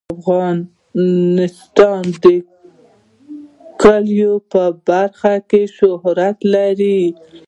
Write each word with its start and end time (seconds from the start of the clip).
افغانستان 0.17 2.03
د 2.23 2.25
کلیو 3.81 4.33
په 4.51 4.63
برخه 4.87 5.33
کې 5.49 5.61
شهرت 5.77 6.37
لري. 6.53 7.01